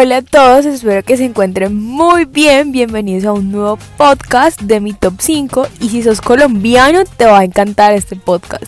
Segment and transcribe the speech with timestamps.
[0.00, 2.70] Hola a todos, espero que se encuentren muy bien.
[2.70, 5.66] Bienvenidos a un nuevo podcast de mi top 5.
[5.80, 8.66] Y si sos colombiano, te va a encantar este podcast,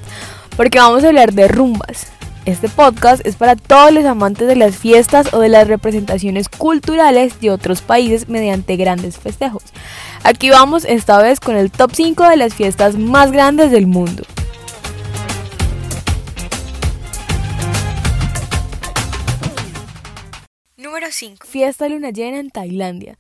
[0.57, 2.09] porque vamos a hablar de rumbas.
[2.47, 7.41] Este podcast es para todos los amantes de las fiestas o de las representaciones culturales
[7.41, 9.63] de otros países mediante grandes festejos.
[10.25, 14.25] Aquí vamos esta vez con el top 5 de las fiestas más grandes del mundo.
[21.11, 21.47] Número 5.
[21.47, 23.19] Fiesta luna llena en Tailandia.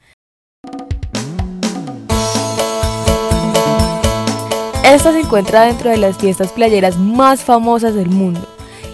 [4.84, 8.46] Esta se encuentra dentro de las fiestas playeras más famosas del mundo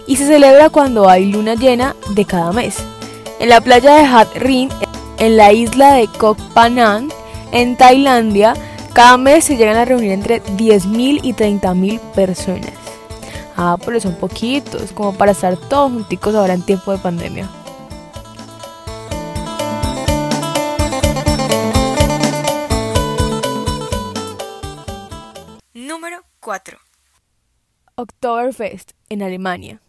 [0.07, 2.79] y se celebra cuando hay luna llena de cada mes.
[3.39, 4.71] En la playa de Hat Rin,
[5.19, 7.11] en la isla de Koh Phangan,
[7.53, 8.55] en Tailandia,
[8.95, 12.73] cada mes se llegan a reunir entre 10.000 y 30.000 personas.
[13.59, 17.47] Ah, pero son poquitos, como para estar todos junticos ahora en tiempo de pandemia.
[25.97, 26.79] Número 4.
[27.95, 29.81] Oktoberfest en Alemania.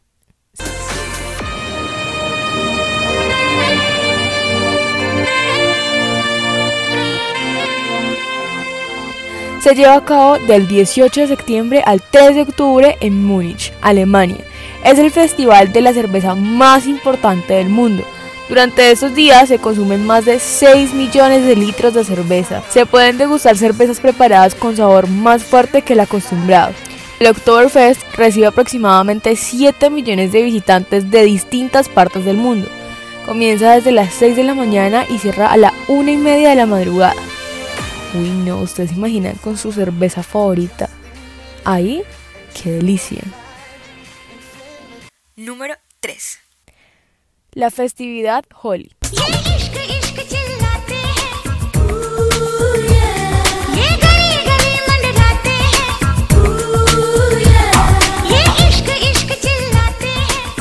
[9.59, 14.45] Se lleva a cabo del 18 de septiembre al 3 de octubre en Múnich, Alemania.
[14.86, 18.05] Es el festival de la cerveza más importante del mundo.
[18.50, 22.64] Durante estos días se consumen más de 6 millones de litros de cerveza.
[22.70, 26.73] Se pueden degustar cervezas preparadas con sabor más fuerte que el acostumbrado.
[27.20, 32.70] El Oktoberfest recibe aproximadamente 7 millones de visitantes de distintas partes del mundo.
[33.26, 36.56] Comienza desde las 6 de la mañana y cierra a la 1 y media de
[36.56, 37.22] la madrugada.
[38.14, 40.89] Uy, no, ustedes se imaginan con su cerveza favorita.
[41.66, 42.04] Ahí,
[42.54, 43.22] qué delicia.
[45.36, 46.47] Número 3.
[47.58, 48.92] La festividad Holi.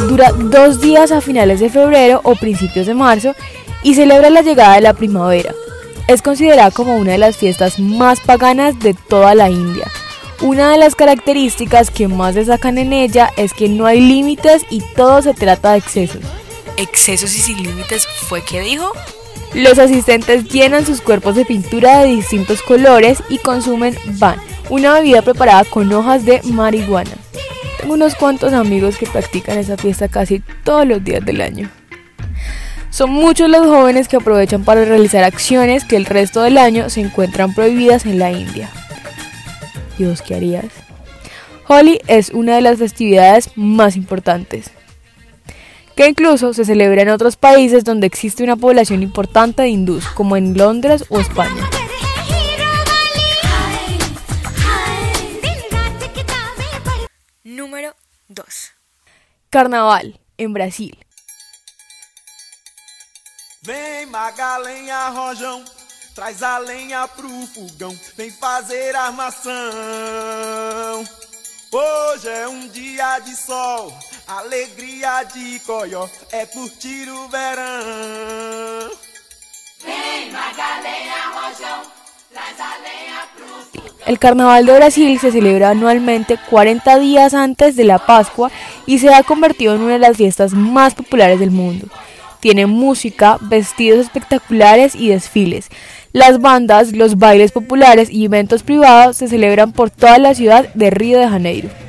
[0.08, 3.34] Dura dos días a finales de febrero o principios de marzo
[3.82, 5.54] y celebra la llegada de la primavera.
[6.08, 9.86] Es considerada como una de las fiestas más paganas de toda la India.
[10.40, 14.80] Una de las características que más destacan en ella es que no hay límites y
[14.94, 16.22] todo se trata de excesos.
[16.76, 18.92] ¿Excesos y sin límites fue que dijo?
[19.54, 24.38] Los asistentes llenan sus cuerpos de pintura de distintos colores y consumen van,
[24.68, 27.12] una bebida preparada con hojas de marihuana.
[27.80, 31.70] Tengo unos cuantos amigos que practican esa fiesta casi todos los días del año.
[32.90, 37.00] Son muchos los jóvenes que aprovechan para realizar acciones que el resto del año se
[37.00, 38.70] encuentran prohibidas en la India.
[39.98, 40.66] Dios, ¿qué harías?
[41.68, 44.70] Holi es una de las festividades más importantes,
[45.96, 50.36] que incluso se celebra en otros países donde existe una población importante de hindús, como
[50.36, 51.68] en Londres o España.
[57.42, 57.96] Número
[58.28, 58.46] 2.
[59.48, 60.98] Carnaval, en Brasil.
[63.62, 65.64] Vem Magalenha Rojão,
[66.14, 69.52] traz a lenha pro fogão, vem fazer armação.
[71.72, 73.92] Hoje é um dia de sol,
[74.26, 78.90] alegria de coió, é curtir o verão.
[79.84, 81.82] Vem Magalenha Rojão,
[82.32, 83.96] traz a lenha pro fogão.
[84.04, 88.50] El Carnaval de Brasil se celebra anualmente 40 días antes de la Pascua
[88.84, 91.86] y se ha convertido en una de las fiestas más populares del mundo.
[92.40, 95.68] Tiene música, vestidos espectaculares y desfiles.
[96.12, 100.90] Las bandas, los bailes populares y eventos privados se celebran por toda la ciudad de
[100.90, 101.85] Río de Janeiro.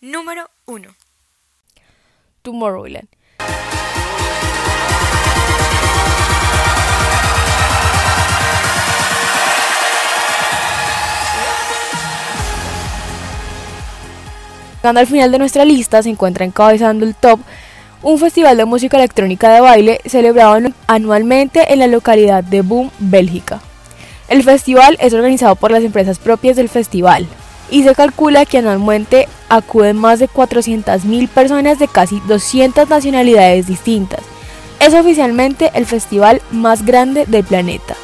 [0.00, 0.88] Número 1.
[2.42, 3.08] Tomorrowland.
[14.82, 17.40] Llegando al final de nuestra lista se encuentra encabezando el top
[18.02, 22.90] un festival de música electrónica de baile celebrado anu- anualmente en la localidad de Boom,
[22.98, 23.60] Bélgica.
[24.28, 27.26] El festival es organizado por las empresas propias del festival
[27.70, 34.20] y se calcula que anualmente acuden más de 400.000 personas de casi 200 nacionalidades distintas.
[34.80, 37.94] Es oficialmente el festival más grande del planeta.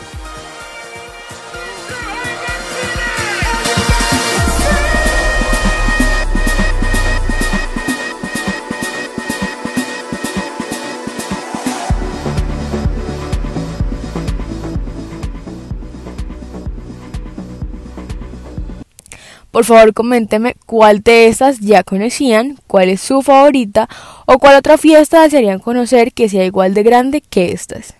[19.54, 23.88] Por favor, coménteme cuál de estas ya conocían, cuál es su favorita
[24.26, 27.94] o cuál otra fiesta desearían conocer que sea igual de grande que estas.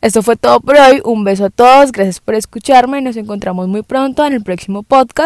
[0.00, 3.00] Esto fue todo por hoy, un beso a todos, gracias por escucharme.
[3.00, 5.16] Y nos encontramos muy pronto en el próximo podcast